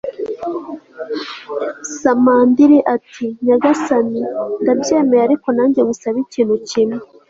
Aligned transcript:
samandiri 1.99 2.77
ati 2.95 3.25
nyagasani, 3.45 4.21
ndabyemeye 4.61 5.21
ariko 5.27 5.47
nanjye 5.55 5.79
ngusabe 5.81 6.19
ikintu 6.25 6.55
kimwe 6.69 6.99